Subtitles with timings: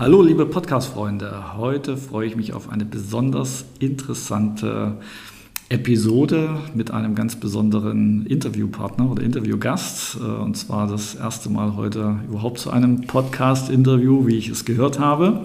[0.00, 4.96] Hallo liebe Podcast-Freunde, heute freue ich mich auf eine besonders interessante
[5.68, 10.16] Episode mit einem ganz besonderen Interviewpartner oder Interviewgast.
[10.16, 14.98] Äh, und zwar das erste Mal heute überhaupt zu einem Podcast-Interview, wie ich es gehört
[14.98, 15.42] habe,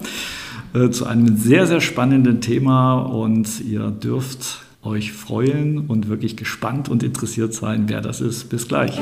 [0.72, 2.94] äh, zu einem sehr, sehr spannenden Thema.
[2.94, 8.48] Und ihr dürft euch freuen und wirklich gespannt und interessiert sein, wer das ist.
[8.48, 8.98] Bis gleich.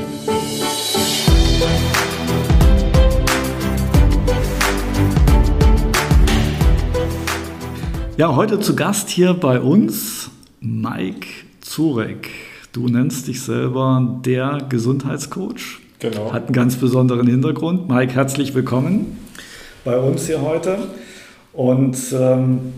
[8.16, 11.26] Ja, heute zu Gast hier bei uns Mike
[11.60, 12.30] Zurek.
[12.72, 15.80] Du nennst dich selber der Gesundheitscoach.
[15.98, 16.32] Genau.
[16.32, 17.88] Hat einen ganz besonderen Hintergrund.
[17.88, 19.18] Mike, herzlich willkommen
[19.84, 20.78] bei uns hier heute.
[21.52, 22.74] Und ähm,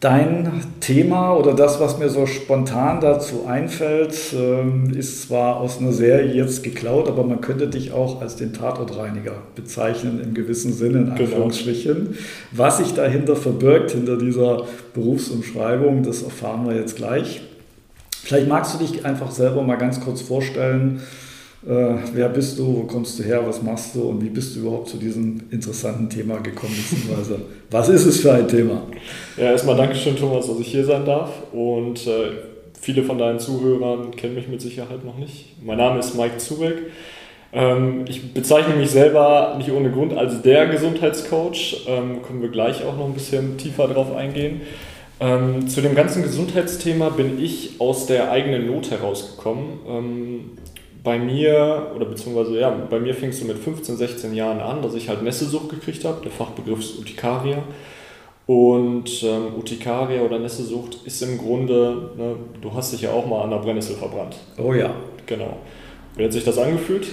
[0.00, 5.92] Dein Thema oder das, was mir so spontan dazu einfällt, ähm, ist zwar aus einer
[5.92, 10.98] Serie jetzt geklaut, aber man könnte dich auch als den Tatortreiniger bezeichnen, im gewissen Sinne,
[10.98, 11.22] in genau.
[11.22, 11.94] Anführungsstrichen.
[11.94, 12.16] Genau.
[12.52, 17.40] Was sich dahinter verbirgt, hinter dieser Berufsumschreibung, das erfahren wir jetzt gleich.
[18.22, 21.00] Vielleicht magst du dich einfach selber mal ganz kurz vorstellen,
[21.64, 24.60] äh, wer bist du, wo kommst du her, was machst du und wie bist du
[24.60, 27.40] überhaupt zu diesem interessanten Thema gekommen, beziehungsweise
[27.70, 28.82] was ist es für ein Thema?
[29.36, 32.30] Ja, erstmal Dankeschön, Thomas, dass ich hier sein darf und äh,
[32.80, 35.56] viele von deinen Zuhörern kennen mich mit Sicherheit noch nicht.
[35.64, 36.76] Mein Name ist Mike Zubeck.
[37.52, 42.84] Ähm, ich bezeichne mich selber nicht ohne Grund als der Gesundheitscoach, ähm, können wir gleich
[42.84, 44.60] auch noch ein bisschen tiefer drauf eingehen.
[45.18, 49.64] Ähm, zu dem ganzen Gesundheitsthema bin ich aus der eigenen Not herausgekommen.
[49.88, 50.40] Ähm,
[51.06, 54.82] bei mir, oder beziehungsweise ja, bei mir fing es so mit 15, 16 Jahren an,
[54.82, 56.20] dass ich halt Nässesucht gekriegt habe.
[56.24, 57.62] Der Fachbegriff ist Urtikaria.
[58.46, 63.42] Und ähm, Urtikaria oder Nässesucht ist im Grunde, ne, du hast dich ja auch mal
[63.42, 64.36] an der Brennnessel verbrannt.
[64.58, 64.90] Oh ja.
[65.26, 65.58] Genau.
[66.16, 67.06] Wie hat sich das angefühlt?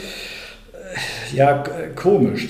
[1.36, 1.64] Ja,
[1.96, 2.50] komisch.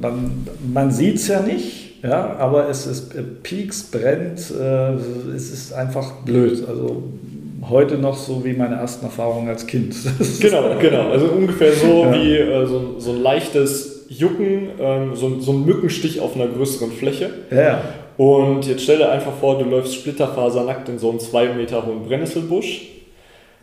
[0.00, 4.92] Man, man sieht es ja nicht, ja, aber es ist äh, pieks, brennt, äh,
[5.34, 6.64] es ist einfach blöd.
[6.68, 7.02] Also
[7.68, 9.94] heute noch so wie meine ersten Erfahrungen als Kind.
[10.40, 11.10] genau, genau.
[11.10, 12.14] Also ungefähr so ja.
[12.14, 16.92] wie äh, so, so ein leichtes Jucken, ähm, so, so ein Mückenstich auf einer größeren
[16.92, 17.30] Fläche.
[17.50, 17.82] Ja.
[18.16, 22.04] Und jetzt stell dir einfach vor, du läufst splitterfasernackt in so einen zwei Meter hohen
[22.04, 22.88] Brennnesselbusch,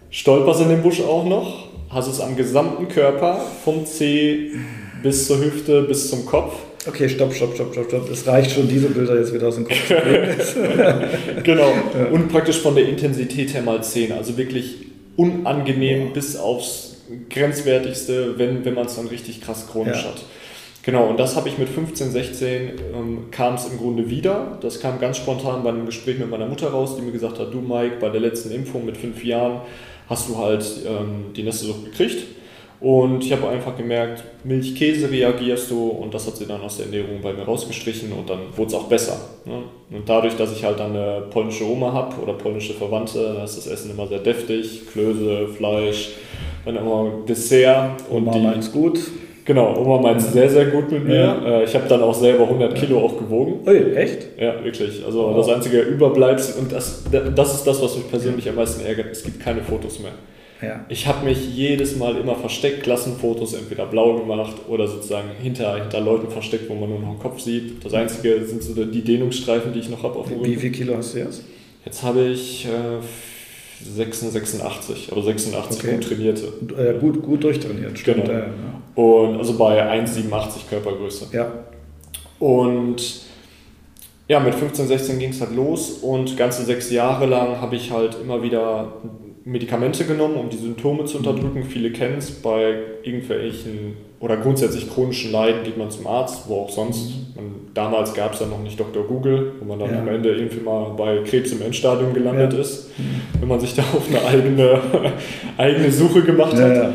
[0.09, 4.51] stolperst in den Busch auch noch, hast es am gesamten Körper, vom Zeh
[5.01, 6.53] bis zur Hüfte bis zum Kopf
[6.85, 8.09] Okay, stopp, stopp, stopp, stopp, stopp.
[8.09, 9.93] Es reicht schon, diese Bilder jetzt wieder aus dem Kopf zu
[11.43, 11.71] genau.
[11.97, 12.05] Ja.
[12.11, 14.11] Und praktisch von der Intensität her mal 10.
[14.11, 16.97] Also wirklich unangenehm bis aufs
[17.29, 20.09] Grenzwertigste, wenn, wenn man es dann richtig krass chronisch ja.
[20.09, 20.25] hat.
[20.83, 22.51] Genau, und das habe ich mit 15, 16
[22.93, 24.57] ähm, kam es im Grunde wieder.
[24.61, 27.53] Das kam ganz spontan bei einem Gespräch mit meiner Mutter raus, die mir gesagt hat,
[27.53, 29.61] du Mike, bei der letzten Impfung mit fünf Jahren
[30.09, 32.25] hast du halt ähm, die Nesselsucht gekriegt.
[32.83, 36.75] Und ich habe einfach gemerkt, Milch, Käse reagierst du und das hat sie dann aus
[36.75, 39.17] der Ernährung bei mir rausgestrichen und dann wurde es auch besser.
[39.45, 39.59] Ne?
[39.89, 43.55] Und dadurch, dass ich halt dann eine polnische Oma habe oder polnische Verwandte, da ist
[43.55, 46.09] das Essen immer sehr deftig, Klöße, Fleisch,
[46.65, 48.03] dann immer Dessert.
[48.09, 48.99] Und Oma meint gut.
[49.45, 51.15] Genau, Oma meint es sehr, sehr gut mit mir.
[51.15, 51.59] Ja.
[51.59, 53.59] Äh, ich habe dann auch selber 100 Kilo auch gewogen.
[53.65, 54.27] Ui, echt?
[54.37, 55.05] Ja, wirklich.
[55.05, 55.37] Also oh.
[55.37, 59.13] das einzige Überbleibsel und das, das ist das, was mich persönlich am meisten ärgert.
[59.13, 60.11] Es gibt keine Fotos mehr.
[60.63, 60.85] Ja.
[60.87, 65.99] Ich habe mich jedes Mal immer versteckt, Klassenfotos entweder blau gemacht oder sozusagen hinter, hinter
[65.99, 67.83] Leuten versteckt, wo man nur noch den Kopf sieht.
[67.83, 70.51] Das Einzige sind so die Dehnungsstreifen, die ich noch habe auf dem Rücken.
[70.51, 71.43] Wie viel Kilo hast du jetzt?
[71.85, 72.99] Jetzt habe ich äh,
[73.83, 75.95] 86, aber 86 okay.
[75.95, 76.53] gut trainierte.
[76.77, 78.25] Äh, gut, gut durchtrainiert, stimmt.
[78.25, 78.43] Genau.
[78.95, 81.27] Und also bei 1,87 Körpergröße.
[81.33, 81.51] Ja.
[82.39, 83.23] Und
[84.27, 87.91] ja, mit 15, 16 ging es halt los und ganze sechs Jahre lang habe ich
[87.91, 88.93] halt immer wieder
[89.45, 91.63] Medikamente genommen, um die Symptome zu unterdrücken.
[91.63, 92.31] Viele kennen es.
[92.31, 97.11] Bei irgendwelchen oder grundsätzlich chronischen Leiden geht man zum Arzt, wo auch sonst.
[97.35, 99.03] Man, damals gab es ja noch nicht Dr.
[99.03, 99.99] Google, wo man dann ja.
[99.99, 102.59] am Ende irgendwie mal bei Krebs im Endstadium gelandet ja.
[102.59, 102.91] ist,
[103.39, 104.79] wenn man sich da auf eine eigene,
[105.57, 106.75] eigene Suche gemacht hat.
[106.75, 106.93] Ja,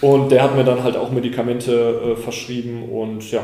[0.00, 3.42] und der hat mir dann halt auch Medikamente äh, verschrieben und ja,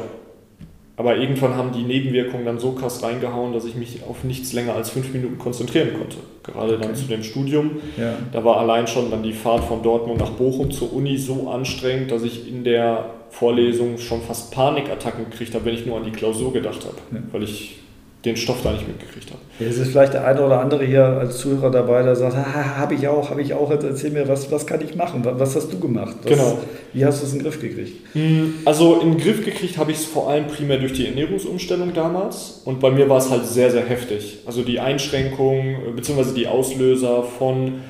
[0.96, 4.74] aber irgendwann haben die Nebenwirkungen dann so krass reingehauen, dass ich mich auf nichts länger
[4.74, 6.18] als fünf Minuten konzentrieren konnte.
[6.42, 6.82] Gerade okay.
[6.82, 7.72] dann zu dem Studium.
[7.96, 8.14] Ja.
[8.30, 12.10] Da war allein schon dann die Fahrt von Dortmund nach Bochum zur Uni so anstrengend,
[12.10, 16.12] dass ich in der Vorlesung schon fast Panikattacken gekriegt habe, wenn ich nur an die
[16.12, 16.96] Klausur gedacht habe.
[17.10, 17.22] Ja.
[17.32, 17.81] Weil ich
[18.24, 19.40] den Stoff da nicht mitgekriegt habe.
[19.58, 23.08] Jetzt ist vielleicht der eine oder andere hier als Zuhörer dabei, der sagt, habe ich
[23.08, 25.22] auch, habe ich auch, jetzt erzähl mir, was, was kann ich machen?
[25.24, 26.16] Was hast du gemacht?
[26.22, 26.58] Was, genau.
[26.92, 27.92] Wie hast du es in den Griff gekriegt?
[28.12, 31.92] Hm, also in den Griff gekriegt habe ich es vor allem primär durch die Ernährungsumstellung
[31.94, 34.38] damals und bei mir war es halt sehr, sehr heftig.
[34.46, 36.32] Also die Einschränkung bzw.
[36.34, 37.80] die Auslöser von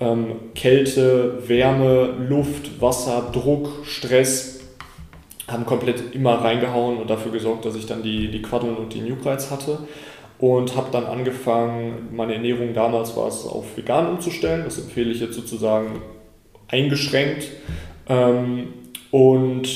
[0.00, 4.57] ähm, Kälte, Wärme, Luft, Wasser, Druck, Stress
[5.48, 9.00] haben komplett immer reingehauen und dafür gesorgt, dass ich dann die, die Quaddeln und die
[9.00, 9.78] Newkrites hatte
[10.38, 14.62] und habe dann angefangen, meine Ernährung damals war es auf vegan umzustellen.
[14.64, 16.02] Das empfehle ich jetzt sozusagen
[16.68, 17.48] eingeschränkt.
[18.08, 18.68] Ähm,
[19.10, 19.68] und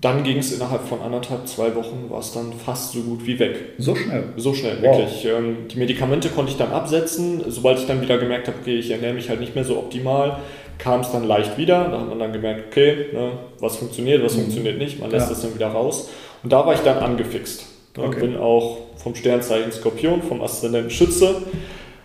[0.00, 3.38] dann ging es innerhalb von anderthalb, zwei Wochen, war es dann fast so gut wie
[3.38, 3.56] weg.
[3.78, 4.24] So schnell?
[4.36, 4.98] So schnell, wow.
[4.98, 5.26] wirklich.
[5.26, 7.44] Ähm, die Medikamente konnte ich dann absetzen.
[7.48, 10.38] Sobald ich dann wieder gemerkt habe, okay, ich ernähre mich halt nicht mehr so optimal,
[10.78, 11.88] kam es dann leicht wieder.
[11.88, 14.42] Da hat man dann gemerkt, okay, ne, was funktioniert, was mhm.
[14.42, 15.00] funktioniert nicht.
[15.00, 15.34] Man lässt ja.
[15.34, 16.10] das dann wieder raus.
[16.42, 17.66] Und da war ich dann angefixt.
[17.96, 18.20] Ne, okay.
[18.20, 21.42] Bin auch vom Sternzeichen Skorpion, vom Aszendenten Schütze.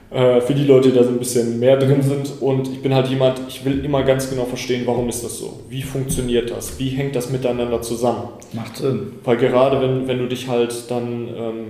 [0.09, 2.41] Äh, für die Leute, die da so ein bisschen mehr drin sind.
[2.41, 5.59] Und ich bin halt jemand, ich will immer ganz genau verstehen, warum ist das so?
[5.69, 6.79] Wie funktioniert das?
[6.79, 8.29] Wie hängt das miteinander zusammen?
[8.53, 9.13] Macht Sinn.
[9.25, 11.65] Weil gerade wenn, wenn du dich halt dann ähm,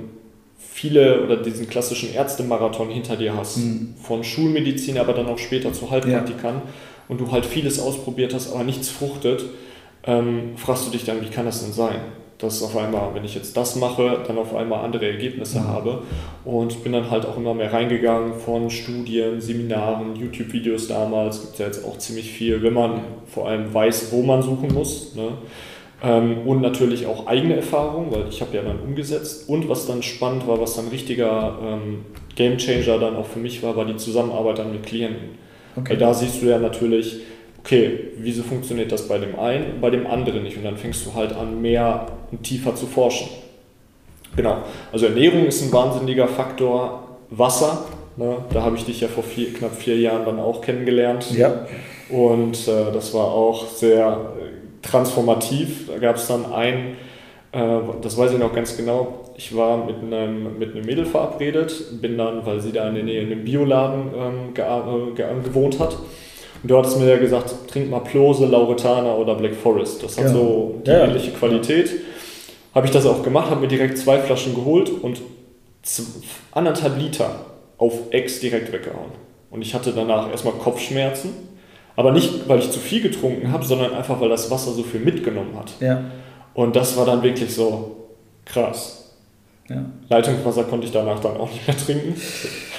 [0.55, 3.95] viele oder diesen klassischen Ärztemarathon hinter dir hast, mhm.
[4.03, 6.61] von Schulmedizin, aber dann auch später zu Heilpraktikern ja.
[7.07, 9.45] Und du halt vieles ausprobiert hast, aber nichts fruchtet,
[10.04, 12.00] ähm, fragst du dich dann, wie kann das denn sein?
[12.38, 15.68] dass auf einmal, wenn ich jetzt das mache, dann auf einmal andere Ergebnisse mhm.
[15.68, 16.01] habe.
[16.45, 21.42] Und bin dann halt auch immer mehr reingegangen von Studien, Seminaren, YouTube-Videos damals.
[21.42, 25.15] Gibt ja jetzt auch ziemlich viel, wenn man vor allem weiß, wo man suchen muss.
[25.15, 25.30] Ne?
[26.04, 29.50] Ähm, und natürlich auch eigene Erfahrungen, weil ich habe ja dann umgesetzt.
[29.50, 32.06] Und was dann spannend war, was dann richtiger ähm,
[32.36, 35.46] Game Changer dann auch für mich war, war die Zusammenarbeit dann mit Klienten.
[35.77, 35.91] Okay.
[35.91, 37.21] Weil da siehst du ja natürlich,
[37.59, 40.57] okay, wieso funktioniert das bei dem einen und bei dem anderen nicht?
[40.57, 43.29] Und dann fängst du halt an, mehr und tiefer zu forschen.
[44.35, 44.57] Genau,
[44.91, 47.03] also Ernährung ist ein wahnsinniger Faktor.
[47.29, 47.85] Wasser,
[48.15, 48.38] ne?
[48.53, 51.29] da habe ich dich ja vor vier, knapp vier Jahren dann auch kennengelernt.
[51.31, 51.65] Ja.
[52.09, 55.88] Und äh, das war auch sehr äh, transformativ.
[55.88, 56.95] Da gab es dann ein,
[57.51, 62.01] äh, das weiß ich noch ganz genau, ich war mit einem, mit einem Mädel verabredet,
[62.01, 64.66] bin dann, weil sie da in der Nähe in einem Bioladen ähm, ge
[65.16, 65.98] ge gewohnt hat,
[66.63, 70.04] und du hattest mir ja gesagt, trink mal Plose, Lauretana oder Black Forest.
[70.04, 70.31] Das hat ja.
[70.31, 71.06] so die ja.
[71.06, 71.92] ähnliche Qualität.
[72.74, 75.22] Habe ich das auch gemacht, habe mir direkt zwei Flaschen geholt und
[76.51, 77.30] anderthalb Liter
[77.78, 79.12] auf Ex direkt weggehauen.
[79.50, 81.30] Und ich hatte danach erstmal Kopfschmerzen,
[81.95, 85.00] aber nicht, weil ich zu viel getrunken habe, sondern einfach, weil das Wasser so viel
[85.00, 85.72] mitgenommen hat.
[85.80, 86.04] Ja.
[86.54, 87.95] Und das war dann wirklich so
[88.45, 89.06] krass.
[89.69, 89.84] Ja.
[90.10, 92.16] Leitungswasser konnte ich danach dann auch nicht mehr trinken.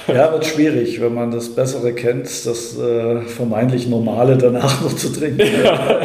[0.08, 5.12] Ja, wird schwierig, wenn man das Bessere kennt, das äh, vermeintlich Normale danach noch zu
[5.12, 5.42] trinken.
[5.64, 6.00] Ja.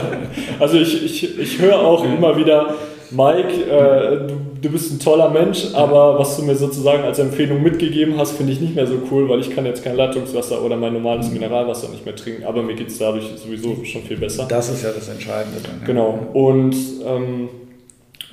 [0.60, 2.76] Also ich, ich, ich höre auch immer wieder,
[3.12, 7.62] Mike, äh, du, du bist ein toller Mensch, aber was du mir sozusagen als Empfehlung
[7.62, 10.76] mitgegeben hast, finde ich nicht mehr so cool, weil ich kann jetzt kein Leitungswasser oder
[10.76, 11.36] mein normales mhm.
[11.36, 14.46] Mineralwasser nicht mehr trinken, aber mir geht es dadurch sowieso schon viel besser.
[14.50, 15.60] Das ist ja das Entscheidende.
[15.62, 15.86] Dann, ja.
[15.86, 16.20] Genau.
[16.34, 16.76] Und
[17.06, 17.50] ähm,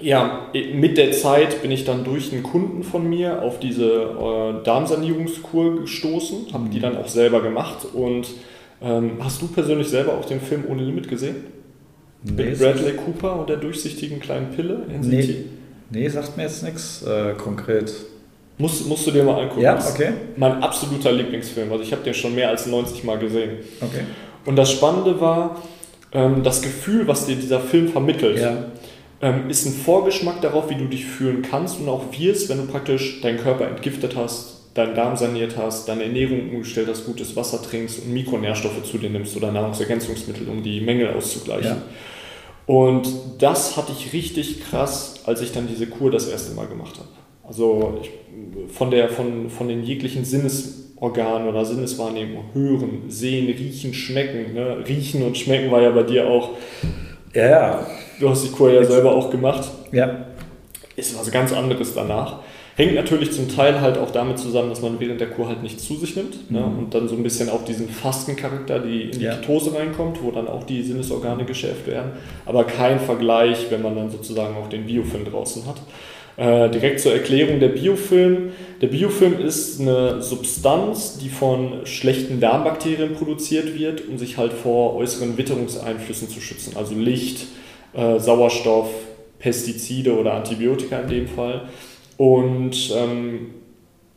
[0.02, 4.64] ja, mit der Zeit bin ich dann durch einen Kunden von mir auf diese äh,
[4.64, 6.70] Darmsanierungskur gestoßen, habe mhm.
[6.70, 7.86] die dann auch selber gemacht.
[7.92, 8.28] Und
[8.82, 11.36] ähm, hast du persönlich selber auch den Film Ohne Limit gesehen?
[12.22, 14.82] Nee, Mit Bradley Cooper und der durchsichtigen kleinen Pille?
[15.02, 15.44] Nee,
[15.90, 17.92] nee, sagt mir jetzt nichts äh, konkret.
[18.58, 19.62] Musst, musst du dir mal angucken.
[19.62, 20.12] Ja, okay.
[20.36, 21.72] Mein absoluter Lieblingsfilm.
[21.72, 23.52] Also ich habe den schon mehr als 90 Mal gesehen.
[23.80, 24.02] Okay.
[24.44, 25.62] Und das Spannende war,
[26.12, 28.38] ähm, das Gefühl, was dir dieser Film vermittelt.
[28.38, 28.66] Ja
[29.22, 32.66] ähm, ist ein Vorgeschmack darauf, wie du dich fühlen kannst und auch wirst, wenn du
[32.66, 37.60] praktisch deinen Körper entgiftet hast, deinen Darm saniert hast, deine Ernährung umgestellt hast, gutes Wasser
[37.60, 41.76] trinkst und Mikronährstoffe zu dir nimmst oder Nahrungsergänzungsmittel, um die Mängel auszugleichen.
[41.76, 41.82] Ja.
[42.66, 43.08] Und
[43.38, 47.08] das hatte ich richtig krass, als ich dann diese Kur das erste Mal gemacht habe.
[47.42, 48.10] Also ich,
[48.72, 54.54] von, der, von, von den jeglichen Sinnesorganen oder Sinneswahrnehmung, hören, sehen, riechen, schmecken.
[54.54, 54.84] Ne?
[54.86, 56.50] Riechen und schmecken war ja bei dir auch.
[57.34, 57.86] Ja, ja.
[58.20, 59.68] Du hast die Kur ja selber auch gemacht.
[59.92, 60.26] Ja.
[60.94, 62.40] Ist was ganz anderes danach.
[62.76, 65.84] Hängt natürlich zum Teil halt auch damit zusammen, dass man während der Kur halt nichts
[65.84, 66.60] zu sich nimmt ne?
[66.60, 66.78] mhm.
[66.78, 69.36] und dann so ein bisschen auch diesen Fastencharakter, die in die ja.
[69.36, 72.12] Ketose reinkommt, wo dann auch die Sinnesorgane geschärft werden.
[72.46, 75.76] Aber kein Vergleich, wenn man dann sozusagen auch den Biofilm draußen hat.
[76.36, 78.52] Äh, direkt zur Erklärung, der Biofilm.
[78.80, 84.94] Der Biofilm ist eine Substanz, die von schlechten Darmbakterien produziert wird, um sich halt vor
[84.96, 87.46] äußeren Witterungseinflüssen zu schützen, also Licht,
[87.94, 88.88] äh, Sauerstoff,
[89.38, 91.68] Pestizide oder Antibiotika in dem Fall.
[92.16, 93.54] Und ähm,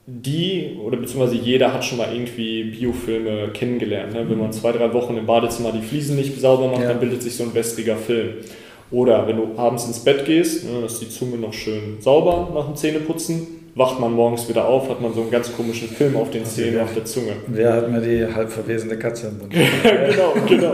[0.06, 4.14] die oder beziehungsweise jeder hat schon mal irgendwie Biofilme kennengelernt.
[4.14, 4.30] Ne?
[4.30, 6.90] Wenn man zwei, drei Wochen im Badezimmer die Fliesen nicht sauber macht, ja.
[6.90, 8.36] dann bildet sich so ein wässriger Film.
[8.92, 12.66] Oder wenn du abends ins Bett gehst, ne, ist die Zunge noch schön sauber nach
[12.66, 16.30] dem Zähneputzen, wacht man morgens wieder auf, hat man so einen ganz komischen Film auf
[16.30, 17.34] den Zähnen, auf der Zunge.
[17.48, 19.54] Wer hat mir die halb verwesende Katze im Mund?
[19.84, 20.74] genau, genau.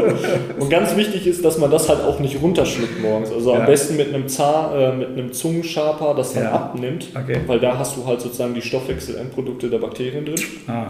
[0.59, 3.31] Und ganz wichtig ist, dass man das halt auch nicht runterschluckt morgens.
[3.31, 3.61] Also ja.
[3.61, 6.51] am besten mit einem Zahn, äh, mit einem Zungenschaper das dann ja.
[6.51, 7.39] abnimmt, okay.
[7.47, 10.41] weil da hast du halt sozusagen die Stoffwechselendprodukte der Bakterien drin.
[10.67, 10.87] Ah.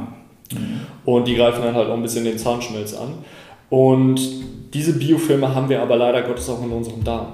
[0.51, 0.81] Mhm.
[1.05, 3.13] Und die greifen dann halt auch ein bisschen den Zahnschmelz an.
[3.69, 4.19] Und
[4.73, 7.27] diese Biofilme haben wir aber leider Gottes auch in unserem Darm.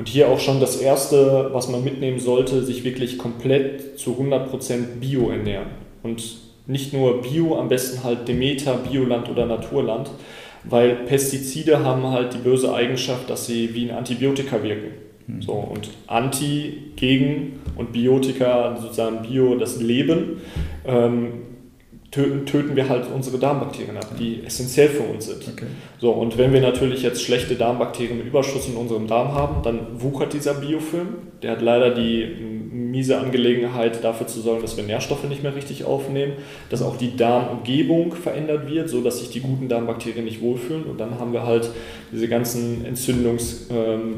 [0.00, 4.98] Und hier auch schon das Erste, was man mitnehmen sollte, sich wirklich komplett zu 100%
[4.98, 5.66] Bio ernähren.
[6.02, 10.10] Und nicht nur Bio, am besten halt Demeter, Bioland oder Naturland,
[10.64, 14.92] weil Pestizide haben halt die böse Eigenschaft, dass sie wie ein Antibiotika wirken.
[15.26, 15.42] Mhm.
[15.42, 20.40] So, und Anti, gegen und Biotika, sozusagen Bio, das Leben,
[20.86, 21.32] ähm,
[22.10, 25.46] töten, töten wir halt unsere Darmbakterien ab, die essentiell für uns sind.
[25.46, 25.66] Okay.
[25.98, 30.54] So, und wenn wir natürlich jetzt schlechte Darmbakterienüberschuss in unserem Darm haben, dann wuchert dieser
[30.54, 31.08] Biofilm.
[31.42, 32.26] Der hat leider die
[32.72, 36.32] miese Angelegenheit, dafür zu sorgen, dass wir Nährstoffe nicht mehr richtig aufnehmen,
[36.68, 40.84] dass auch die Darmumgebung verändert wird, so dass sich die guten Darmbakterien nicht wohlfühlen.
[40.84, 41.70] Und dann haben wir halt
[42.12, 44.16] diese ganzen Entzündungs- ähm,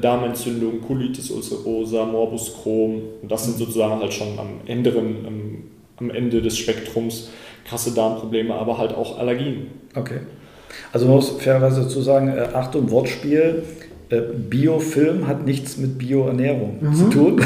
[0.00, 3.02] Darmentzündungen, Colitis ulcerosa, Morbus Crohn.
[3.20, 4.94] Und das sind sozusagen halt schon am Ende,
[5.96, 7.30] am Ende des Spektrums
[7.64, 9.68] krasse Darmprobleme, aber halt auch Allergien.
[9.94, 10.20] Okay.
[10.92, 13.64] Also man muss fairerweise dazu sagen, äh, Achtung, Wortspiel,
[14.08, 16.94] äh, Biofilm hat nichts mit Bioernährung mhm.
[16.94, 17.42] zu tun.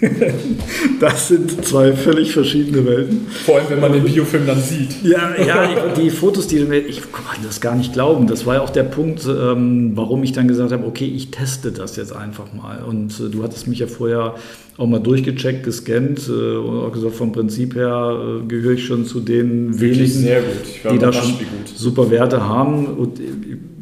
[1.00, 3.26] das sind zwei völlig verschiedene Welten.
[3.44, 5.02] Vor allem, wenn man den Biofilm dann sieht.
[5.02, 8.26] Ja, ja die Fotos, die ich kann das gar nicht glauben.
[8.26, 11.72] Das war ja auch der Punkt, ähm, warum ich dann gesagt habe, okay, ich teste
[11.72, 12.82] das jetzt einfach mal.
[12.82, 14.34] Und äh, du hattest mich ja vorher
[14.76, 19.04] auch mal durchgecheckt, gescannt äh, und auch gesagt, vom Prinzip her äh, gehöre ich schon
[19.04, 20.28] zu den wenigen,
[20.90, 21.34] die da schon
[21.74, 22.86] super Werte haben.
[22.86, 23.20] Und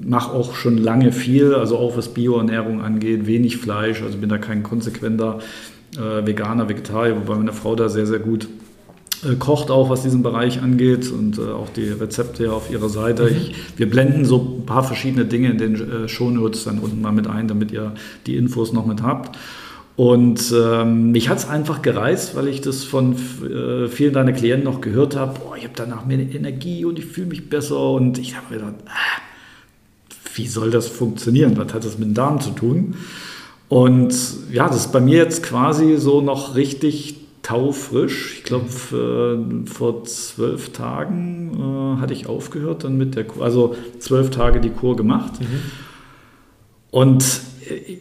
[0.06, 4.38] mache auch schon lange viel, also auch was Bioernährung angeht, wenig Fleisch, also bin da
[4.38, 5.40] kein konsequenter
[5.96, 8.48] äh, Veganer, Vegetarier, wobei meine Frau da sehr, sehr gut
[9.24, 13.24] äh, kocht auch, was diesen Bereich angeht und äh, auch die Rezepte auf ihrer Seite.
[13.24, 13.36] Mhm.
[13.36, 17.12] Ich, wir blenden so ein paar verschiedene Dinge in den äh, Shownotes dann unten mal
[17.12, 17.94] mit ein, damit ihr
[18.26, 19.38] die Infos noch mit habt.
[19.96, 24.64] Und ähm, mich hat es einfach gereizt, weil ich das von äh, vielen deiner Klienten
[24.64, 25.38] noch gehört habe.
[25.40, 27.80] Boah, ich habe danach mehr Energie und ich fühle mich besser.
[27.92, 29.22] Und ich habe mir gedacht, ah,
[30.34, 31.56] wie soll das funktionieren?
[31.56, 32.94] Was hat das mit dem Darm zu tun?
[33.68, 34.14] Und
[34.52, 38.38] ja, das ist bei mir jetzt quasi so noch richtig taufrisch.
[38.38, 38.66] Ich glaube,
[39.66, 44.70] vor zwölf Tagen äh, hatte ich aufgehört dann mit der Kur, also zwölf Tage die
[44.70, 45.40] Kur gemacht.
[45.40, 45.62] Mhm.
[46.90, 47.40] Und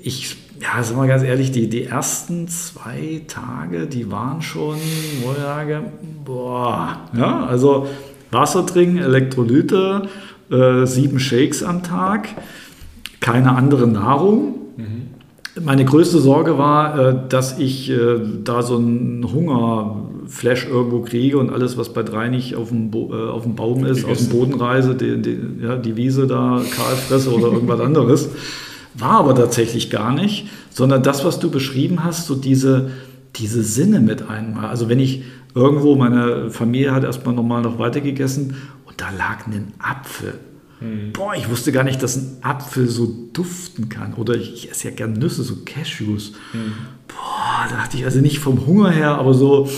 [0.03, 4.77] ich, ja, sag mal ganz ehrlich, die, die ersten zwei Tage, die waren schon,
[5.21, 5.83] wo ich sage,
[6.23, 7.87] boah, ja, also
[8.31, 10.09] Wasser trinken, Elektrolyte,
[10.49, 12.29] äh, sieben Shakes am Tag,
[13.19, 14.55] keine andere Nahrung.
[14.77, 15.14] Mhm.
[15.61, 21.49] Meine größte Sorge war, äh, dass ich äh, da so einen Hungerflash irgendwo kriege und
[21.49, 24.55] alles, was bei drei nicht auf dem, Bo auf dem Baum ist, aus dem Boden
[24.55, 28.29] reise, die, die, ja, die Wiese da kahl fresse oder irgendwas anderes.
[28.95, 32.91] War aber tatsächlich gar nicht, sondern das, was du beschrieben hast, so diese,
[33.35, 34.69] diese Sinne mit einmal.
[34.69, 39.73] Also wenn ich irgendwo, meine Familie hat erstmal normal noch weitergegessen und da lag ein
[39.79, 40.33] Apfel.
[40.85, 41.13] Mhm.
[41.13, 44.13] Boah, ich wusste gar nicht, dass ein Apfel so duften kann.
[44.13, 46.33] Oder ich, ich esse ja gern Nüsse, so Cashews.
[46.53, 46.73] Mhm.
[47.07, 49.69] Boah, da dachte ich also nicht vom Hunger her, aber so.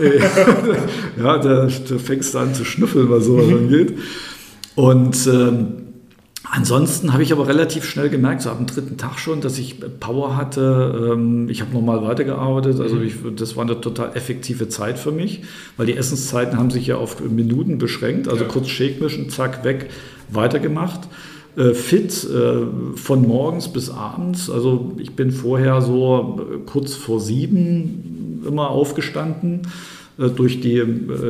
[1.18, 3.56] ja, da, da fängst du an zu schnüffeln, was sowas mhm.
[3.56, 3.98] angeht.
[4.74, 5.82] Und ähm,
[6.50, 9.76] Ansonsten habe ich aber relativ schnell gemerkt, so ab dem dritten Tag schon, dass ich
[10.00, 11.12] Power hatte.
[11.12, 12.80] Ähm, ich habe nochmal weitergearbeitet.
[12.80, 13.04] Also mhm.
[13.04, 15.42] ich, das war eine total effektive Zeit für mich,
[15.76, 18.28] weil die Essenszeiten haben sich ja auf Minuten beschränkt.
[18.28, 18.50] Also ja.
[18.50, 19.90] kurz Shake mischen, zack, weg,
[20.30, 21.00] weitergemacht.
[21.54, 24.50] Äh, fit äh, von morgens bis abends.
[24.50, 29.62] Also ich bin vorher so äh, kurz vor sieben immer aufgestanden
[30.18, 30.82] durch die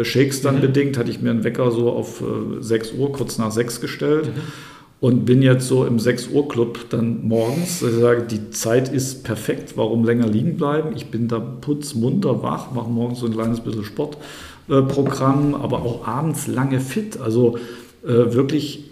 [0.03, 0.61] Shakes dann mhm.
[0.61, 2.23] bedingt hatte ich mir einen Wecker so auf
[2.59, 4.27] 6 Uhr, kurz nach 6 gestellt.
[4.27, 4.41] Mhm
[5.03, 7.83] und bin jetzt so im 6 Uhr Club dann morgens.
[7.83, 10.91] Ich sage, die Zeit ist perfekt, warum länger liegen bleiben?
[10.95, 16.47] Ich bin da putzmunter wach, mache morgens so ein kleines bisschen Sportprogramm, aber auch abends
[16.47, 17.21] lange fit.
[17.21, 17.59] Also
[18.05, 18.85] äh, wirklich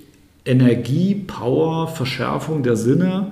[0.44, 3.30] Energie, Power, Verschärfung der Sinne,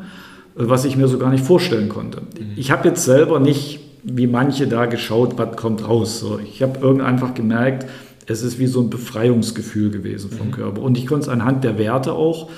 [0.56, 2.20] äh, was ich mir so gar nicht vorstellen konnte.
[2.20, 2.52] Mhm.
[2.54, 6.20] Ich habe jetzt selber nicht wie manche da geschaut, was kommt raus.
[6.20, 7.86] So, ich habe irgendwann einfach gemerkt,
[8.28, 10.52] es ist wie so ein Befreiungsgefühl gewesen vom mhm.
[10.52, 10.82] Körper.
[10.82, 12.50] Und ich konnte es anhand der Werte auch,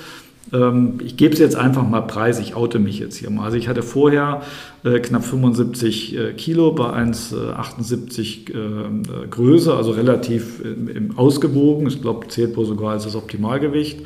[0.53, 3.45] ähm, ich gebe es jetzt einfach mal preis, ich oute mich jetzt hier mal.
[3.45, 4.41] Also ich hatte vorher
[4.83, 11.87] äh, knapp 75 äh, Kilo bei 1,78 äh, äh, Größe, also relativ im, ausgewogen.
[11.87, 14.01] Ich glaube, zählt wohl sogar als das Optimalgewicht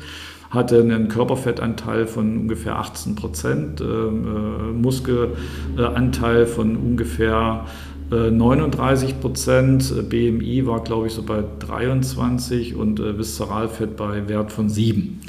[0.48, 7.66] hatte einen Körperfettanteil von ungefähr 18 Prozent, ähm, äh, Muskelanteil von ungefähr
[8.10, 14.28] 39 äh, Prozent, äh, BMI war glaube ich so bei 23 und äh, Viszeralfett bei
[14.28, 15.20] Wert von 7.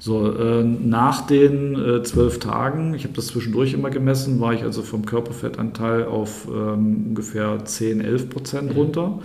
[0.00, 4.62] So, äh, nach den äh, zwölf Tagen, ich habe das zwischendurch immer gemessen, war ich
[4.62, 8.76] also vom Körperfettanteil auf ähm, ungefähr 10, 11 Prozent mhm.
[8.76, 9.18] runter,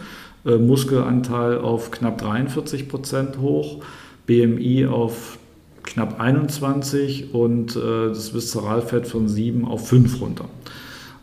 [0.45, 3.83] äh, Muskelanteil auf knapp 43 Prozent hoch,
[4.25, 5.37] BMI auf
[5.83, 10.45] knapp 21 und äh, das Viszeralfett von 7 auf 5 runter.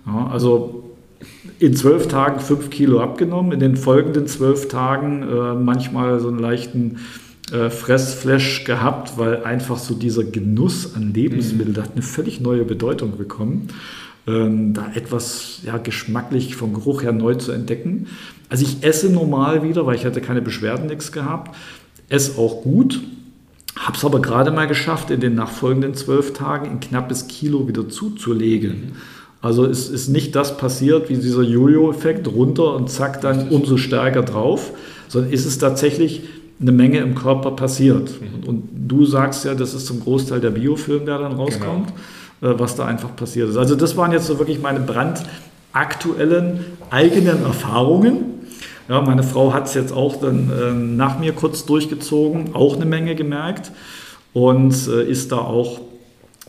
[0.06, 0.85] Ja, also
[1.58, 6.38] in zwölf Tagen 5 Kilo abgenommen, in den folgenden zwölf Tagen äh, manchmal so einen
[6.38, 6.98] leichten
[7.52, 11.82] äh, Fressflash gehabt, weil einfach so dieser Genuss an Lebensmitteln, mhm.
[11.82, 13.68] hat eine völlig neue Bedeutung bekommen.
[14.26, 18.08] Ähm, da etwas ja, geschmacklich vom Geruch her neu zu entdecken.
[18.48, 21.54] Also ich esse normal wieder, weil ich hatte keine Beschwerden, nichts gehabt.
[22.08, 23.00] Esse auch gut,
[23.76, 27.88] habe es aber gerade mal geschafft, in den nachfolgenden zwölf Tagen ein knappes Kilo wieder
[27.88, 28.70] zuzulegen.
[28.70, 28.92] Mhm.
[29.46, 34.22] Also es ist nicht das passiert wie dieser Jojo-Effekt runter und zack, dann umso stärker
[34.22, 34.72] drauf,
[35.08, 36.22] sondern ist es tatsächlich
[36.60, 38.10] eine Menge im Körper passiert.
[38.20, 38.48] Mhm.
[38.48, 41.92] Und du sagst ja, das ist zum Großteil der Biofilm, der dann rauskommt,
[42.40, 42.54] genau.
[42.54, 43.56] Äh, was da einfach passiert ist.
[43.56, 48.36] Also das waren jetzt so wirklich meine brandaktuellen eigenen Erfahrungen
[48.88, 52.84] ja, meine Frau hat es jetzt auch dann äh, nach mir kurz durchgezogen, auch eine
[52.84, 53.72] Menge gemerkt
[54.32, 55.80] und äh, ist da auch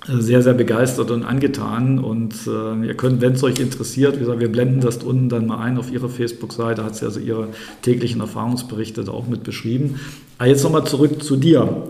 [0.06, 2.00] sehr, sehr begeistert und angetan.
[2.00, 5.48] Und äh, ihr könnt, wenn es euch interessiert, wie gesagt, wir blenden das unten dann
[5.48, 7.50] mal ein auf ihre Facebook-Seite, hat sie also ihre
[7.82, 10.00] täglichen Erfahrungsberichte da auch mit beschrieben.
[10.38, 11.88] Aber jetzt nochmal zurück zu dir.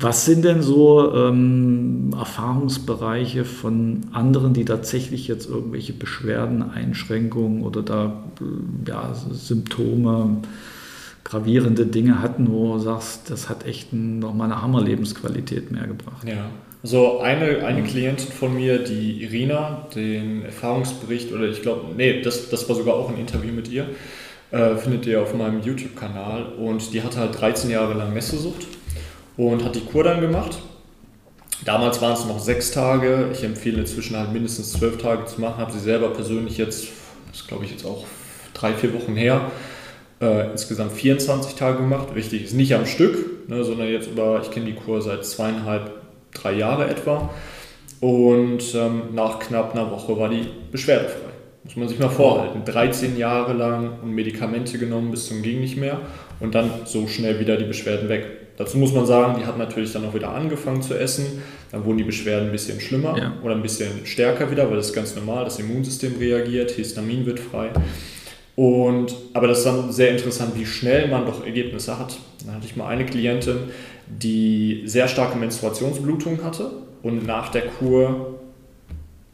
[0.00, 7.82] Was sind denn so ähm, Erfahrungsbereiche von anderen, die tatsächlich jetzt irgendwelche Beschwerden, Einschränkungen oder
[7.82, 8.22] da
[8.86, 10.36] ja, Symptome,
[11.24, 16.22] gravierende Dinge hatten, wo du sagst, das hat echt nochmal eine Hammerlebensqualität mehr gebracht?
[16.24, 16.48] Ja,
[16.82, 22.50] also eine, eine Klientin von mir, die Irina, den Erfahrungsbericht, oder ich glaube, nee, das,
[22.50, 23.86] das war sogar auch ein Interview mit ihr,
[24.50, 28.66] äh, findet ihr auf meinem YouTube-Kanal und die hatte halt 13 Jahre lang Messesucht
[29.36, 30.58] und hat die Kur dann gemacht.
[31.64, 33.30] Damals waren es noch sechs Tage.
[33.32, 35.58] Ich empfehle inzwischen halt mindestens zwölf Tage zu machen.
[35.58, 36.88] Habe sie selber persönlich jetzt,
[37.32, 38.06] das glaube ich jetzt auch
[38.54, 39.50] drei, vier Wochen her,
[40.20, 42.14] äh, insgesamt 24 Tage gemacht.
[42.14, 45.97] Wichtig ist nicht am Stück, ne, sondern jetzt über, ich kenne die Kur seit zweieinhalb,
[46.42, 47.30] drei Jahre etwa.
[48.00, 51.28] Und ähm, nach knapp einer Woche war die beschwerdefrei.
[51.64, 52.64] Muss man sich mal vorhalten.
[52.64, 56.00] 13 Jahre lang und Medikamente genommen bis zum Ging nicht mehr
[56.40, 58.26] und dann so schnell wieder die Beschwerden weg.
[58.56, 61.42] Dazu muss man sagen, die hat natürlich dann auch wieder angefangen zu essen.
[61.70, 63.32] Dann wurden die Beschwerden ein bisschen schlimmer ja.
[63.42, 67.38] oder ein bisschen stärker wieder, weil das ist ganz normal, das Immunsystem reagiert, Histamin wird
[67.38, 67.70] frei.
[68.56, 72.18] Und, aber das ist dann sehr interessant, wie schnell man doch Ergebnisse hat.
[72.44, 73.56] Dann hatte ich mal eine Klientin,
[74.08, 76.70] die sehr starke Menstruationsblutung hatte
[77.02, 78.38] und nach der Kur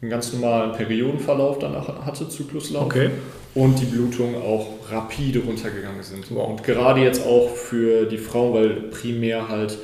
[0.01, 2.85] einen ganz normalen Periodenverlauf danach hatte, Zykluslauf.
[2.85, 3.09] Okay
[3.55, 6.25] und die Blutungen auch rapide runtergegangen sind.
[6.29, 6.49] Wow.
[6.49, 9.77] Und gerade jetzt auch für die Frauen, weil primär halt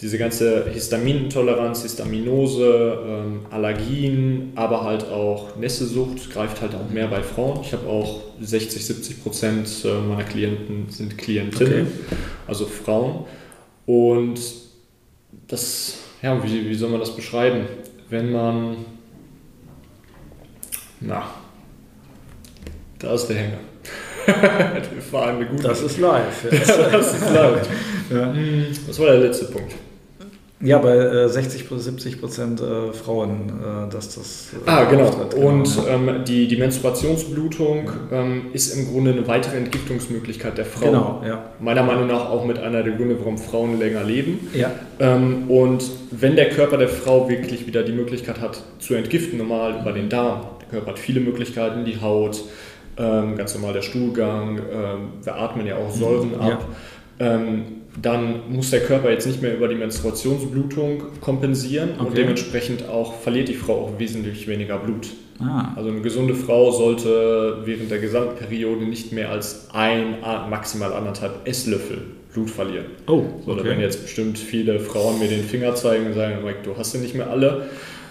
[0.00, 7.22] diese ganze Histaminintoleranz, Histaminose, ähm, Allergien, aber halt auch Nässesucht greift halt auch mehr bei
[7.22, 7.60] Frauen.
[7.62, 12.16] Ich habe auch 60, 70 Prozent äh, meiner Klienten sind Klientinnen, okay.
[12.48, 13.24] also Frauen.
[13.86, 14.40] Und
[15.48, 17.66] das, ja, wie, wie soll man das beschreiben?
[18.08, 18.76] Wenn man,
[21.00, 21.24] na,
[22.98, 23.58] da ist der Hänger.
[24.92, 25.64] Wir fahren eine gute.
[25.64, 26.46] Das ist live.
[26.92, 27.68] das ist live.
[28.10, 28.34] Ja.
[28.86, 29.74] Das war der letzte Punkt.
[30.64, 34.48] Ja, bei äh, 60 bis 70 Prozent äh, Frauen, äh, dass das.
[34.66, 35.10] Äh, ah, genau.
[35.10, 35.46] genau.
[35.46, 40.86] Und ähm, die, die Menstruationsblutung ähm, ist im Grunde eine weitere Entgiftungsmöglichkeit der Frau.
[40.86, 41.50] Genau, ja.
[41.60, 44.48] Meiner Meinung nach auch mit einer der Gründe, warum Frauen länger leben.
[44.54, 44.70] Ja.
[45.00, 49.80] Ähm, und wenn der Körper der Frau wirklich wieder die Möglichkeit hat, zu entgiften, normal
[49.82, 52.42] über den Darm, der Körper hat viele Möglichkeiten, die Haut,
[52.96, 56.66] ähm, ganz normal der Stuhlgang, ähm, wir atmen ja auch Säuren ab.
[57.20, 57.36] Ja.
[58.00, 62.06] Dann muss der Körper jetzt nicht mehr über die Menstruationsblutung kompensieren okay.
[62.06, 65.08] und dementsprechend auch verliert die Frau auch wesentlich weniger Blut.
[65.40, 65.72] Ah.
[65.76, 70.16] Also eine gesunde Frau sollte während der gesamten Periode nicht mehr als ein,
[70.50, 71.98] maximal anderthalb Esslöffel
[72.32, 72.86] Blut verlieren.
[73.06, 73.24] Oh, okay.
[73.46, 76.76] So, da werden jetzt bestimmt viele Frauen mir den Finger zeigen und sagen, Mike, du
[76.76, 77.68] hast ja nicht mehr alle.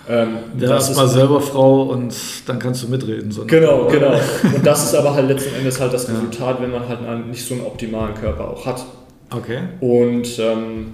[0.10, 2.14] Ähm, ja, ist mal selber Frau und
[2.46, 3.32] dann kannst du mitreden.
[3.32, 4.14] So genau, genau.
[4.44, 7.46] Und das ist aber halt letzten Endes halt das Resultat, wenn man halt einen, nicht
[7.46, 8.86] so einen optimalen Körper auch hat.
[9.34, 9.60] Okay.
[9.80, 10.94] Und ähm,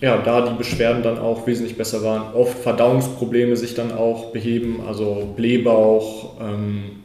[0.00, 4.82] ja, da die Beschwerden dann auch wesentlich besser waren, oft Verdauungsprobleme sich dann auch beheben,
[4.86, 7.02] also Blähbauch, ähm,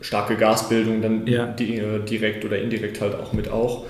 [0.00, 1.46] starke Gasbildung dann ja.
[1.46, 3.84] di äh, direkt oder indirekt halt auch mit auch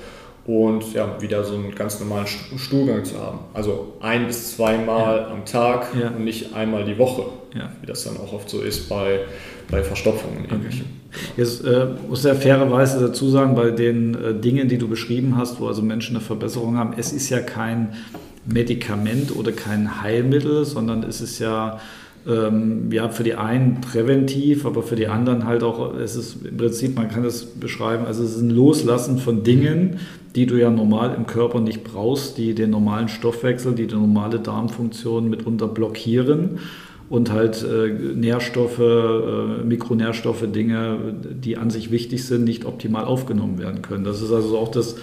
[0.51, 3.39] und ja, wieder so einen ganz normalen Stuhlgang zu haben.
[3.55, 5.29] Also ein bis zweimal ja.
[5.29, 6.09] am Tag ja.
[6.09, 7.23] und nicht einmal die Woche,
[7.55, 7.71] ja.
[7.81, 9.21] wie das dann auch oft so ist bei,
[9.71, 10.47] bei Verstopfungen.
[10.47, 10.83] Okay.
[11.37, 15.61] Jetzt äh, muss ja fairerweise dazu sagen, bei den äh, Dingen, die du beschrieben hast,
[15.61, 17.95] wo also Menschen eine Verbesserung haben, es ist ja kein
[18.45, 21.79] Medikament oder kein Heilmittel, sondern es ist ja
[22.29, 26.57] ähm, ja, für die einen präventiv, aber für die anderen halt auch, es ist im
[26.57, 30.01] Prinzip, man kann es beschreiben, also es ist ein Loslassen von Dingen,
[30.35, 34.39] die du ja normal im Körper nicht brauchst, die den normalen Stoffwechsel, die die normale
[34.39, 36.59] Darmfunktion mitunter blockieren
[37.09, 43.59] und halt äh, Nährstoffe, äh, Mikronährstoffe, Dinge, die an sich wichtig sind, nicht optimal aufgenommen
[43.59, 44.05] werden können.
[44.05, 44.97] Das ist also auch das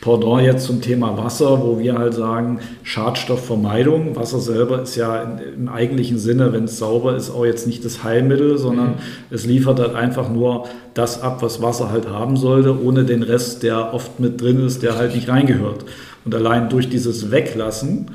[0.00, 4.16] Pendant jetzt zum Thema Wasser, wo wir halt sagen, Schadstoffvermeidung.
[4.16, 5.22] Wasser selber ist ja
[5.56, 8.98] im eigentlichen Sinne, wenn es sauber ist, auch jetzt nicht das Heilmittel, sondern mhm.
[9.30, 13.62] es liefert halt einfach nur das ab, was Wasser halt haben sollte, ohne den Rest,
[13.62, 15.86] der oft mit drin ist, der halt nicht reingehört.
[16.24, 18.10] Und allein durch dieses Weglassen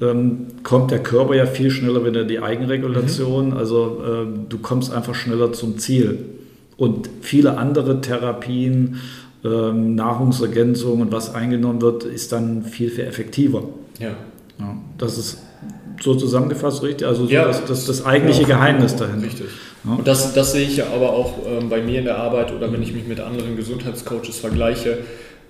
[0.00, 3.50] ähm, kommt der Körper ja viel schneller wieder in die Eigenregulation.
[3.50, 3.56] Mhm.
[3.56, 6.18] Also äh, du kommst einfach schneller zum Ziel.
[6.76, 9.00] Und viele andere Therapien,
[9.44, 13.64] ähm, Nahrungsergänzung und was eingenommen wird, ist dann viel, viel effektiver.
[13.98, 14.10] Ja.
[14.58, 15.38] ja das ist
[16.00, 19.26] so zusammengefasst richtig, also so ja, das, das, das eigentliche ja, Geheimnis dahinter.
[19.26, 19.46] Richtig.
[19.84, 19.92] Ja.
[19.92, 22.72] Und das, das sehe ich ja aber auch ähm, bei mir in der Arbeit oder
[22.72, 24.98] wenn ich mich mit anderen Gesundheitscoaches vergleiche.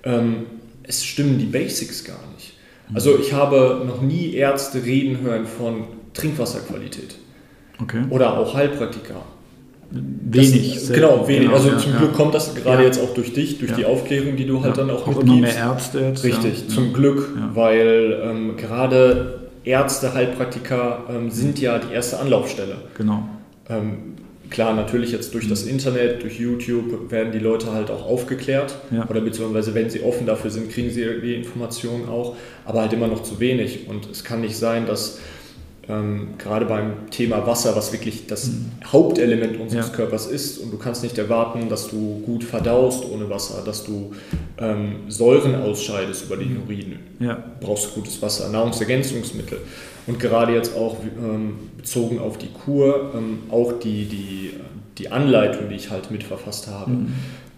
[0.03, 0.45] Ähm,
[0.83, 2.53] es stimmen die Basics gar nicht.
[2.93, 7.15] Also ich habe noch nie Ärzte reden hören von Trinkwasserqualität.
[7.81, 8.03] Okay.
[8.09, 9.23] Oder auch Heilpraktiker.
[9.91, 10.73] Wenig.
[10.73, 11.41] Das, genau, wenig.
[11.41, 11.97] Genau, also ja, zum ja.
[11.97, 12.87] Glück kommt das gerade ja.
[12.87, 15.27] jetzt auch durch dich, durch die Aufklärung, die du halt dann auch, auch mitgibst.
[15.27, 16.23] Immer mehr Ärzte jetzt.
[16.23, 22.75] Richtig, zum Glück, weil ähm, gerade Ärzte, Heilpraktiker ähm, sind ja die erste Anlaufstelle.
[22.97, 23.27] Genau.
[23.69, 24.15] Ähm,
[24.49, 25.71] klar, natürlich jetzt durch das mhm.
[25.71, 28.75] Internet, durch YouTube werden die Leute halt auch aufgeklärt.
[29.09, 33.07] Oder beziehungsweise, wenn sie offen dafür sind, kriegen sie die Informationen auch, aber halt immer
[33.07, 33.87] noch zu wenig.
[33.89, 35.19] Und es kann nicht sein, dass
[35.89, 38.71] ähm, gerade beim Thema Wasser, was wirklich das mhm.
[38.85, 39.93] Hauptelement unseres ja.
[39.93, 40.59] Körpers ist.
[40.59, 44.13] Und du kannst nicht erwarten, dass du gut verdaust ohne Wasser, dass du
[44.57, 46.99] ähm, Säuren ausscheidest über den Urin.
[47.19, 47.35] Ja.
[47.59, 49.59] Du brauchst gutes Wasser, Nahrungsergänzungsmittel.
[50.07, 54.53] Und gerade jetzt auch ähm, bezogen auf die Kur, ähm, auch die, die,
[54.97, 56.91] die Anleitung, die ich halt mitverfasst habe.
[56.91, 57.13] Mhm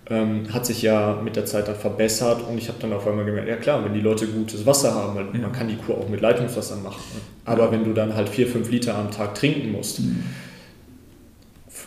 [0.09, 3.25] ähm, hat sich ja mit der Zeit dann verbessert und ich habe dann auf einmal
[3.25, 5.41] gemerkt, ja klar, wenn die Leute gutes Wasser haben, weil ja.
[5.47, 7.01] man kann die Kur auch mit Leitungswasser machen,
[7.45, 7.71] aber ja.
[7.71, 10.23] wenn du dann halt vier, fünf Liter am Tag trinken musst, mhm.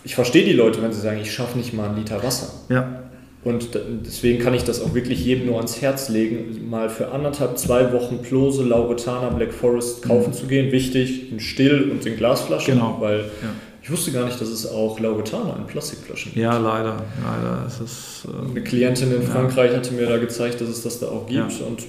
[0.04, 2.52] ich verstehe die Leute, wenn sie sagen, ich schaffe nicht mal einen Liter Wasser.
[2.68, 3.02] Ja.
[3.44, 7.56] Und deswegen kann ich das auch wirklich jedem nur ans Herz legen, mal für anderthalb,
[7.58, 10.34] zwei Wochen Plose, Lauretana, Black Forest kaufen mhm.
[10.34, 10.72] zu gehen.
[10.72, 12.96] Wichtig, in Still und in Glasflaschen, genau.
[12.98, 13.50] weil ja
[13.86, 16.42] ich wusste gar nicht, dass es auch Lauretana in Plastikflaschen gibt.
[16.42, 17.04] Ja, leider.
[17.22, 17.64] leider.
[17.68, 19.76] Es ist, äh, Eine Klientin in Frankreich ja.
[19.76, 21.66] hatte mir da gezeigt, dass es das da auch gibt ja.
[21.66, 21.84] und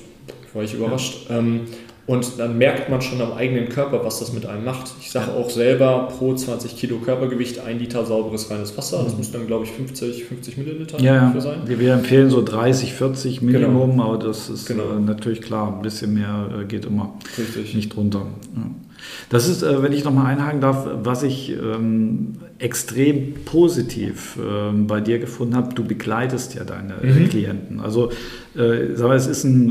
[0.53, 1.27] war ich überrascht.
[1.27, 1.39] Ja.
[1.39, 1.61] Ähm,
[2.05, 4.91] und dann merkt man schon am eigenen Körper, was das mit einem macht.
[5.01, 9.01] Ich sage auch selber, pro 20 Kilo Körpergewicht ein Liter sauberes reines Wasser.
[9.03, 9.17] Das mhm.
[9.17, 11.61] müsste dann, glaube ich, 50, 50 Milliliter ja, sein.
[11.65, 14.03] Wir empfehlen so 30, 40 Minimum, genau.
[14.03, 14.83] aber das ist genau.
[14.95, 17.73] äh, natürlich klar, ein bisschen mehr äh, geht immer Richtig.
[17.73, 18.27] nicht runter.
[18.55, 18.86] Ja.
[19.29, 25.01] Das ist, äh, wenn ich nochmal einhaken darf, was ich ähm, extrem positiv ähm, bei
[25.01, 25.73] dir gefunden habe.
[25.73, 27.29] Du begleitest ja deine mhm.
[27.29, 27.79] Klienten.
[27.79, 28.11] Also,
[28.55, 29.69] äh, sag mal, es ist ein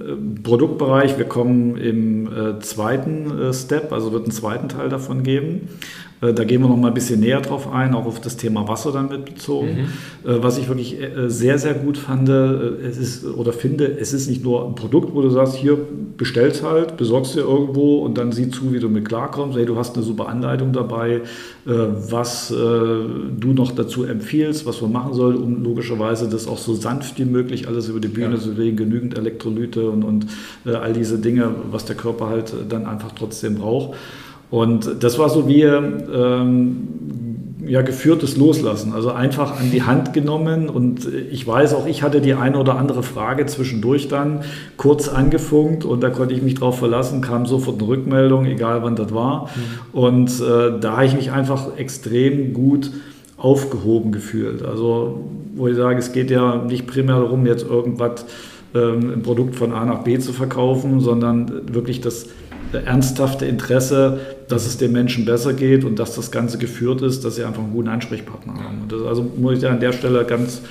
[0.00, 1.18] äh, Produktbereich.
[1.18, 5.68] Wir kommen im äh, zweiten äh, Step, also wird einen zweiten Teil davon geben.
[6.20, 8.68] Äh, da gehen wir noch mal ein bisschen näher drauf ein, auch auf das Thema
[8.68, 9.88] Wasser dann mit bezogen.
[10.24, 10.30] Mhm.
[10.30, 14.28] Äh, was ich wirklich äh, sehr, sehr gut fand, es ist, oder finde, es ist
[14.28, 15.78] nicht nur ein Produkt, wo du sagst, hier
[16.16, 19.56] bestellst halt, besorgst dir irgendwo und dann sieh zu, wie du mit klarkommst.
[19.56, 21.22] Hey, du hast eine super Anleitung dabei,
[21.64, 27.18] was du noch dazu empfiehlst, was man machen soll, um logischerweise das auch so sanft
[27.18, 28.40] wie möglich alles über die Bühne ja.
[28.40, 30.26] zu legen, genügend Elektrolyte und, und
[30.66, 33.96] all diese Dinge, was der Körper halt dann einfach trotzdem braucht.
[34.50, 36.88] Und das war so wie ähm,
[37.66, 40.68] ja, geführtes Loslassen, also einfach an die Hand genommen.
[40.68, 44.40] Und ich weiß auch, ich hatte die eine oder andere Frage zwischendurch dann
[44.76, 48.96] kurz angefunkt und da konnte ich mich drauf verlassen, kam sofort eine Rückmeldung, egal wann
[48.96, 49.44] das war.
[49.44, 49.98] Mhm.
[50.00, 52.90] Und äh, da habe ich mich einfach extrem gut
[53.36, 54.64] aufgehoben gefühlt.
[54.64, 55.20] Also,
[55.54, 58.26] wo ich sage, es geht ja nicht primär darum, jetzt irgendwas,
[58.74, 62.26] ähm, ein Produkt von A nach B zu verkaufen, sondern wirklich das
[62.72, 67.36] ernsthafte Interesse, dass es den Menschen besser geht und dass das Ganze geführt ist, dass
[67.36, 68.82] sie einfach einen guten Ansprechpartner haben.
[68.88, 70.62] Das, also muss ich an der Stelle ganz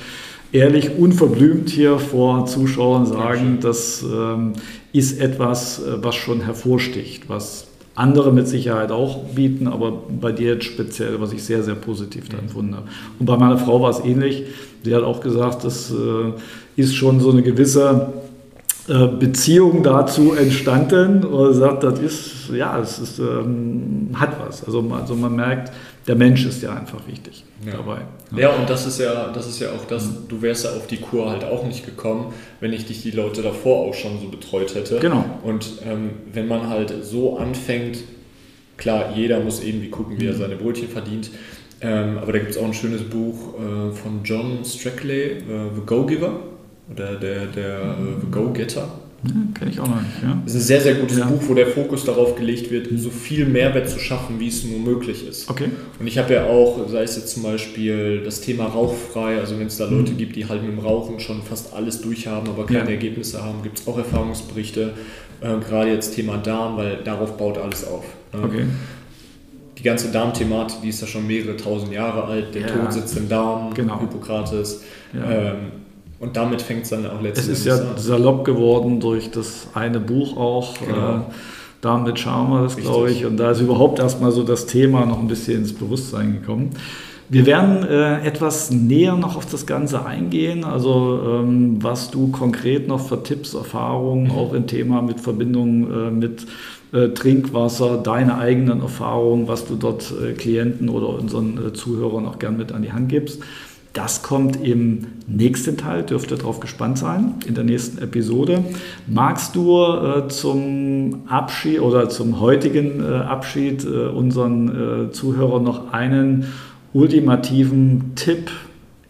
[0.52, 4.54] ehrlich, unverblümt hier vor Zuschauern sagen, das ähm,
[4.94, 10.54] ist etwas, äh, was schon hervorsticht, was andere mit Sicherheit auch bieten, aber bei dir
[10.54, 12.88] jetzt speziell, was ich sehr, sehr positiv da empfunden habe.
[13.20, 14.46] Und bei meiner Frau war es ähnlich.
[14.84, 16.32] Sie hat auch gesagt, das äh,
[16.78, 18.14] ist schon so eine gewisse
[18.94, 24.64] Beziehung dazu entstanden und sagt, das ist, ja, es ist, ähm, hat was.
[24.64, 25.72] Also, also man merkt,
[26.08, 27.74] der Mensch ist ja einfach wichtig ja.
[27.74, 28.02] dabei.
[28.32, 28.40] Ja.
[28.40, 30.98] ja, und das ist ja, das ist ja auch das, du wärst ja auf die
[30.98, 34.74] Kur halt auch nicht gekommen, wenn ich dich die Leute davor auch schon so betreut
[34.74, 35.00] hätte.
[35.00, 35.24] Genau.
[35.44, 38.00] Und ähm, wenn man halt so anfängt,
[38.80, 40.38] Klar, jeder muss irgendwie gucken, wie er mhm.
[40.38, 41.30] seine Brötchen verdient.
[41.82, 45.42] Ähm, aber da gibt es auch ein schönes Buch äh, von John Strackley, äh,
[45.76, 46.40] The Go-Giver
[46.92, 48.88] oder der, der äh, The Go-Getter.
[49.24, 50.24] Ja, Kenne ich auch noch nicht.
[50.24, 50.42] Ja.
[50.46, 51.26] Das ist ein sehr, sehr gutes ja.
[51.26, 54.80] Buch, wo der Fokus darauf gelegt wird, so viel Mehrwert zu schaffen, wie es nur
[54.80, 55.50] möglich ist.
[55.50, 55.70] Okay.
[56.00, 59.68] Und ich habe ja auch, sei es jetzt zum Beispiel das Thema rauchfrei, also wenn
[59.68, 60.18] es da Leute mhm.
[60.18, 62.92] gibt, die halt mit dem Rauchen schon fast alles durchhaben, aber keine ja.
[62.92, 64.94] Ergebnisse haben, gibt es auch Erfahrungsberichte,
[65.42, 68.06] äh, gerade jetzt Thema Darm, weil darauf baut alles auf.
[68.34, 68.42] Ne?
[68.42, 68.66] Okay.
[69.78, 73.28] Die ganze Darmthematik, die ist ja schon mehrere tausend Jahre alt, der Tod sitzt im
[73.28, 74.00] Darm, genau.
[74.00, 74.84] Hippokrates.
[75.14, 75.72] Ähm,
[76.20, 77.80] und damit fängt es dann auch letztendlich an.
[77.80, 80.78] Es ist ja salopp geworden durch das eine Buch auch.
[80.80, 81.18] Genau.
[81.18, 81.22] Äh,
[81.82, 83.26] damit wir das, glaube ich.
[83.26, 86.72] Und da ist überhaupt erstmal so das Thema noch ein bisschen ins Bewusstsein gekommen.
[87.30, 92.88] Wir werden äh, etwas näher noch auf das Ganze eingehen, also ähm, was du konkret
[92.88, 94.32] noch für Tipps, Erfahrungen, mhm.
[94.32, 96.48] auch im Thema mit Verbindung äh, mit
[96.92, 102.40] äh, Trinkwasser, deine eigenen Erfahrungen, was du dort äh, Klienten oder unseren äh, Zuhörern auch
[102.40, 103.44] gern mit an die Hand gibst.
[103.94, 108.64] Das kommt im nächsten Teil, dürft ihr darauf gespannt sein, in der nächsten Episode.
[109.08, 115.92] Magst du äh, zum Abschied oder zum heutigen äh, Abschied äh, unseren äh, Zuhörern noch
[115.92, 116.46] einen
[116.94, 118.52] ultimativen Tipp,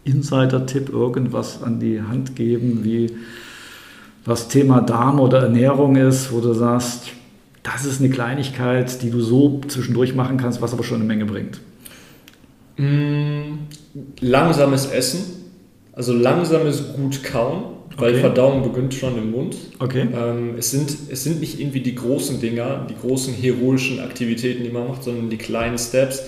[0.04, 3.10] Insider-Tipp, irgendwas an die Hand geben, wie
[4.24, 7.08] was Thema Darm oder Ernährung ist, wo du sagst,
[7.62, 11.26] das ist eine Kleinigkeit, die du so zwischendurch machen kannst, was aber schon eine Menge
[11.26, 11.60] bringt?
[12.80, 13.66] Mm,
[14.20, 15.20] langsames Essen,
[15.92, 17.64] also langsames gut kauen,
[17.98, 18.20] weil okay.
[18.20, 19.54] Verdauung beginnt schon im Mund.
[19.78, 20.08] Okay.
[20.14, 24.70] Ähm, es, sind, es sind nicht irgendwie die großen Dinger, die großen heroischen Aktivitäten, die
[24.70, 26.24] man macht, sondern die kleinen Steps.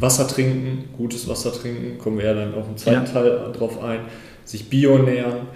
[0.00, 3.12] Wasser trinken, gutes Wasser trinken, kommen wir ja dann auch im zweiten ja.
[3.12, 4.00] Teil drauf ein.
[4.44, 5.46] Sich bio nähern.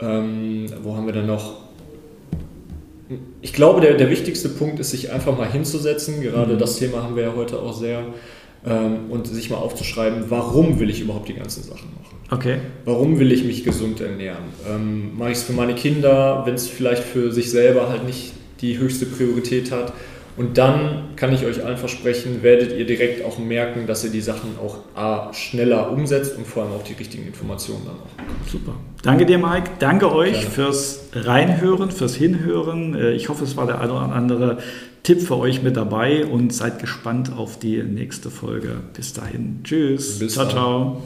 [0.00, 1.62] Ähm, wo haben wir dann noch?
[3.40, 6.20] Ich glaube, der, der wichtigste Punkt ist, sich einfach mal hinzusetzen.
[6.20, 6.58] Gerade mhm.
[6.58, 8.04] das Thema haben wir ja heute auch sehr
[8.64, 12.16] und sich mal aufzuschreiben, warum will ich überhaupt die ganzen Sachen machen.
[12.30, 12.58] Okay.
[12.84, 14.44] Warum will ich mich gesund ernähren?
[14.68, 18.32] Ähm, mache ich es für meine Kinder, wenn es vielleicht für sich selber halt nicht
[18.60, 19.92] die höchste Priorität hat?
[20.38, 24.20] Und dann kann ich euch allen versprechen, werdet ihr direkt auch merken, dass ihr die
[24.20, 28.48] Sachen auch A, schneller umsetzt und vor allem auch die richtigen Informationen dann auch bekommt.
[28.48, 28.74] Super.
[29.02, 29.72] Danke dir, Mike.
[29.80, 30.50] Danke euch Gerne.
[30.50, 32.94] fürs Reinhören, fürs Hinhören.
[32.94, 34.58] Äh, ich hoffe, es war der eine oder andere
[35.02, 38.76] Tipp für euch mit dabei und seid gespannt auf die nächste Folge.
[38.94, 39.60] Bis dahin.
[39.64, 40.20] Tschüss.
[40.20, 40.98] Bis ciao, dann.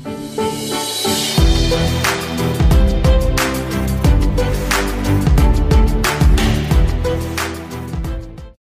[2.51, 2.62] ciao.